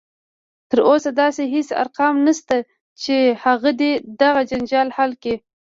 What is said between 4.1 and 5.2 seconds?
دغه جنجال حل